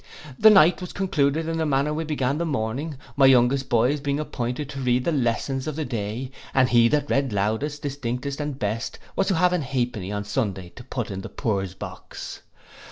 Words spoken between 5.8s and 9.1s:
day, and he that read loudest, distinctest, and best,